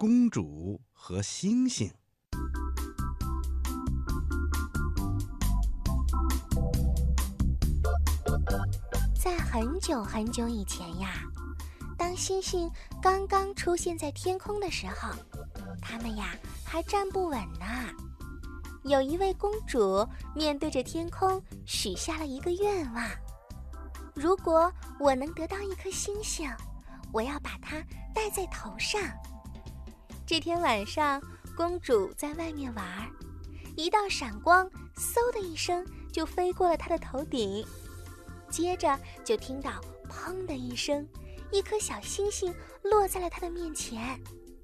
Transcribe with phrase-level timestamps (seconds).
[0.00, 1.92] 公主和星星。
[9.14, 11.20] 在很久很久以前呀，
[11.98, 12.70] 当星星
[13.02, 15.12] 刚刚出现在天空的时候，
[15.82, 17.66] 它们呀还站不稳呢。
[18.84, 23.06] 有一位公主面对着天空，许下了一个愿望：
[24.14, 26.50] 如果我能得到一颗星星，
[27.12, 27.76] 我要把它
[28.14, 28.98] 戴在头上。
[30.30, 31.20] 这天晚上，
[31.56, 33.10] 公主在外面玩，
[33.76, 37.66] 一道闪光嗖的一声就飞过了她的头顶。
[38.48, 39.72] 接着就听到
[40.08, 41.04] “砰”的一声，
[41.50, 42.54] 一颗小星星
[42.84, 44.20] 落在了她的面前，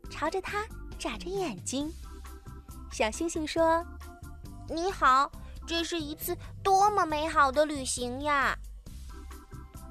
[0.09, 0.65] 朝着她
[1.01, 1.93] 眨着眼睛。
[2.93, 3.85] 小星星说
[4.71, 5.29] ：“你好，
[5.66, 8.57] 这是一次多么美好的旅行呀！”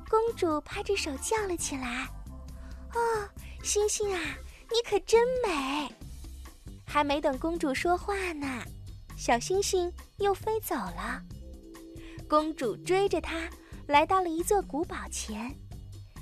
[0.10, 2.08] 公主拍着手叫了起来
[2.96, 3.30] ：“哦，
[3.62, 4.22] 星星啊，
[4.72, 5.94] 你可真美！”
[6.86, 8.64] 还没等公主说话呢，
[9.18, 11.22] 小星星又飞走了。
[12.28, 13.50] 公主追着它。
[13.88, 15.56] 来到了一座古堡前，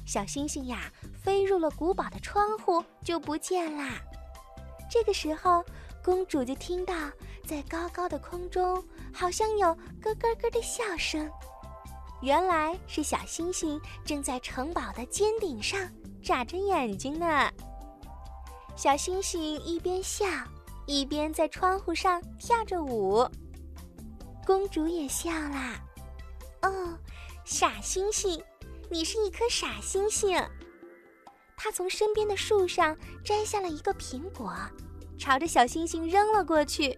[0.06, 4.02] 小星星呀飞入了古堡的窗户，就不见啦。
[4.92, 5.64] 这个时候，
[6.04, 6.94] 公主就听到
[7.48, 8.84] 在高高的空中
[9.14, 11.32] 好像有咯咯咯的笑声，
[12.22, 15.90] 原来是小星星正在城堡的尖顶上
[16.22, 17.50] 眨着眼睛呢。
[18.76, 20.26] 小星星一边笑，
[20.88, 23.26] 一边在窗户上跳着舞。
[24.46, 25.80] 公主也笑啦，
[26.64, 26.98] 哦。
[27.46, 28.42] 傻星星，
[28.90, 30.42] 你是一颗傻星星。
[31.58, 34.56] 她从身边的树上摘下了一个苹果，
[35.20, 36.98] 朝着小星星扔了过去。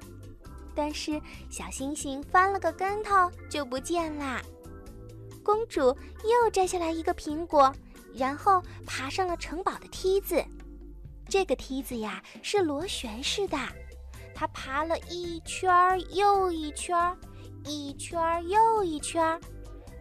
[0.76, 4.42] 但是小星星翻了个跟头就不见啦。
[5.44, 7.74] 公主又摘下来一个苹果，
[8.14, 10.44] 然后爬上了城堡的梯子。
[11.28, 13.58] 这个梯子呀是螺旋式的，
[14.34, 16.96] 它爬了一圈又一圈，
[17.64, 19.40] 一圈又一圈。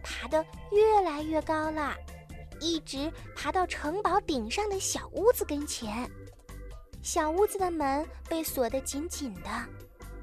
[0.03, 1.95] 爬得越来越高了，
[2.61, 6.09] 一直爬到城堡顶上的小屋子跟前。
[7.01, 9.49] 小屋子的门被锁得紧紧的，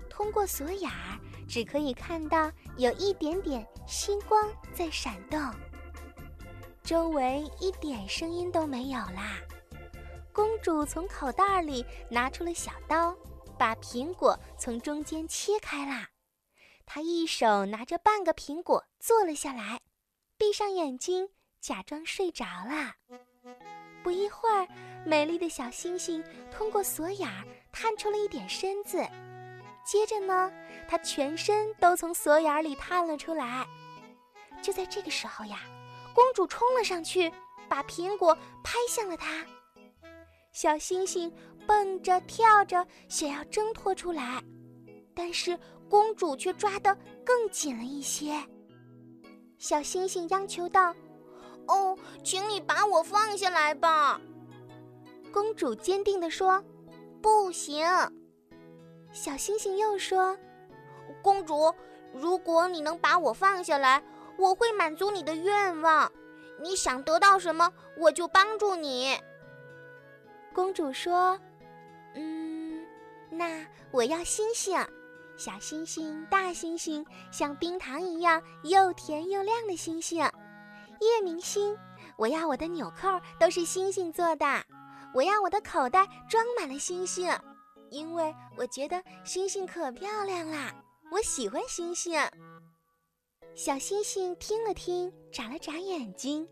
[0.08, 5.40] 通过锁眼儿，只可以看到有一点点星光在闪动。
[6.84, 9.36] 周围一点声音都没有啦。
[10.32, 13.14] 公主从口袋里拿出了小刀，
[13.58, 16.08] 把苹果从中间切开啦。
[16.86, 19.80] 她一手拿着半个苹果坐了下来，
[20.38, 21.28] 闭上眼睛，
[21.60, 22.94] 假装睡着了。
[24.02, 24.66] 不一会儿，
[25.04, 29.06] 美丽的小星星通过锁眼儿探出了一点身子。
[29.84, 30.50] 接着呢，
[30.88, 33.66] 它全身都从锁眼里探了出来。
[34.62, 35.60] 就在这个时候呀，
[36.14, 37.30] 公主冲了上去，
[37.68, 39.44] 把苹果拍向了她。
[40.52, 41.32] 小星星
[41.66, 44.42] 蹦着跳着，想要挣脱出来。
[45.14, 45.58] 但是
[45.88, 48.34] 公主却抓得更紧了一些。
[49.58, 50.94] 小星星央求道
[51.68, 54.20] ：“哦，请你把我放下来吧。”
[55.32, 56.62] 公主坚定地说
[57.22, 57.86] ：“不行。”
[59.10, 60.36] 小星星又说
[61.22, 61.74] ：“公主，
[62.12, 64.02] 如果你能把我放下来，
[64.36, 66.12] 我会满足你的愿望。
[66.60, 69.18] 你想得到什么，我就帮助你。”
[70.52, 71.38] 公主说
[72.14, 72.86] ：“嗯，
[73.30, 74.78] 那我要星星。”
[75.38, 80.18] 小星星，大星星，像冰糖一样又甜又亮的星星，
[81.00, 81.76] 夜明星。
[82.18, 83.08] 我要我的纽扣
[83.40, 84.46] 都是星星做的，
[85.14, 87.28] 我要我的口袋装满了星星，
[87.90, 90.72] 因为我觉得星星可漂亮啦，
[91.10, 92.20] 我喜欢星星。
[93.54, 96.46] 小星星听了听，眨了眨眼睛。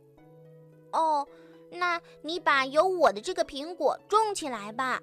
[0.92, 1.24] 哦，
[1.70, 5.00] 那你把有我的这个苹果种起来吧。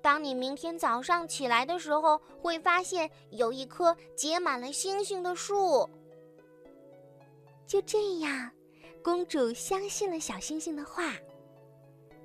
[0.00, 5.88] 当你明天早上起来的时候，会发现有一棵结满了星星的树。
[7.66, 8.50] 就这样，
[9.02, 11.12] 公主相信了小星星的话。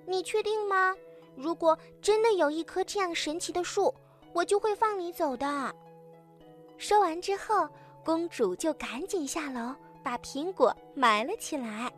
[0.05, 0.95] 你确定吗？
[1.35, 3.93] 如果真的有一棵这样神奇的树，
[4.33, 5.75] 我就会放你走的。
[6.77, 7.67] 说完之后，
[8.05, 9.73] 公主就赶紧下楼，
[10.03, 11.91] 把苹果埋了起来。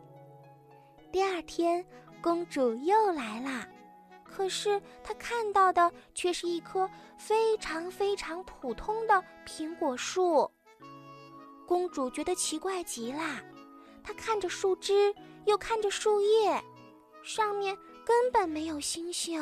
[1.16, 1.82] 第二天，
[2.20, 3.66] 公主又来了。
[4.22, 6.86] 可是她看到的却是一棵
[7.16, 10.52] 非常非常普通的苹果树。
[11.66, 13.40] 公主觉得奇怪极了，
[14.04, 15.14] 她看着树枝，
[15.46, 16.62] 又看着树叶，
[17.22, 17.74] 上面
[18.04, 19.40] 根本没有星星。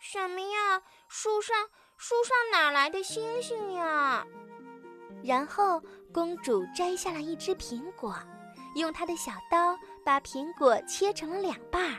[0.00, 0.82] 什么呀？
[1.08, 1.56] 树上
[1.96, 4.22] 树上哪来的星星呀？
[5.24, 5.82] 然后
[6.12, 8.14] 公主摘下了一只苹果，
[8.74, 11.98] 用她的小刀把苹果切成了两半儿。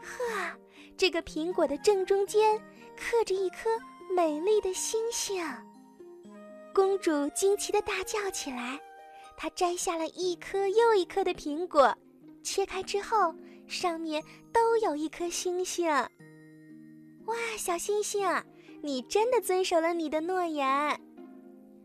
[0.00, 0.58] 呵。
[0.96, 2.56] 这个苹果的正中间
[2.96, 3.68] 刻着一颗
[4.14, 5.44] 美丽的星星。
[6.72, 8.78] 公主惊奇地大叫起来，
[9.36, 11.92] 她摘下了一颗又一颗的苹果，
[12.44, 13.34] 切开之后，
[13.66, 14.22] 上面
[14.52, 15.90] 都有一颗星星。
[17.26, 18.24] 哇，小星星，
[18.80, 21.00] 你真的遵守了你的诺言。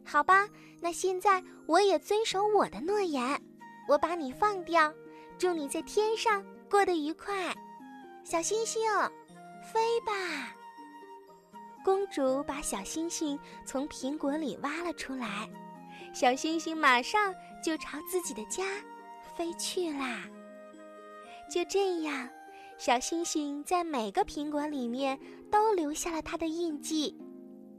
[0.06, 0.47] 好吧，
[0.80, 3.42] 那现在我也遵守我的诺言，
[3.88, 4.94] 我把你放掉，
[5.39, 7.56] 祝你在天上过得愉快。
[8.25, 8.83] 小星星，
[9.74, 10.53] 飞吧！
[11.81, 15.50] 公主把小星星从苹果里挖了出来，
[16.13, 17.33] 小星星马上
[17.63, 18.65] 就朝自己的家
[19.38, 20.25] 飞去啦。
[21.50, 22.30] 就这样，
[22.77, 25.18] 小星星在每个苹果里面
[25.50, 27.18] 都留下了它的印记。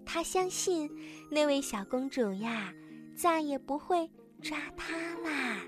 [0.06, 0.90] 他相信，
[1.30, 2.72] 那位小公主呀，
[3.14, 4.10] 再也不会
[4.40, 5.60] 抓他啦。